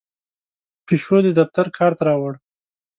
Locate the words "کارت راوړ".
1.77-2.33